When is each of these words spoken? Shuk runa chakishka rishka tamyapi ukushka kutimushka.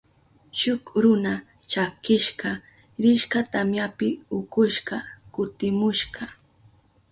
Shuk 0.59 0.83
runa 1.03 1.33
chakishka 1.71 2.49
rishka 3.01 3.39
tamyapi 3.51 4.07
ukushka 4.37 4.97
kutimushka. 5.33 6.23